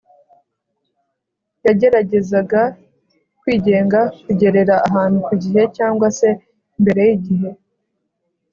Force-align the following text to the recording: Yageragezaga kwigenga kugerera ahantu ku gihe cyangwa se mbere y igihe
Yageragezaga 1.65 2.61
kwigenga 3.41 3.99
kugerera 4.23 4.75
ahantu 4.87 5.17
ku 5.27 5.33
gihe 5.43 5.61
cyangwa 5.77 6.07
se 6.17 6.29
mbere 6.81 7.01
y 7.07 7.11
igihe 7.17 7.49